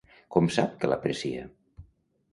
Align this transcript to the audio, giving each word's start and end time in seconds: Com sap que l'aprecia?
Com 0.35 0.47
sap 0.55 0.73
que 0.79 0.89
l'aprecia? 0.91 1.47